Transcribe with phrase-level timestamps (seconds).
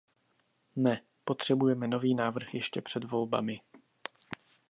[0.75, 3.61] Ne, potřebujeme nový návrh ještě před volbami.